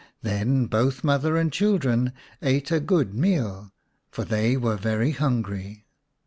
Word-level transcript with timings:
Then 0.23 0.65
both 0.65 1.03
mother 1.03 1.37
and 1.37 1.53
children 1.53 2.13
ate 2.41 2.71
a 2.71 2.79
good 2.79 3.13
meal, 3.13 3.71
for 4.09 4.25
they 4.25 4.57
were 4.57 4.75
very 4.75 5.11
hungry. 5.11 5.85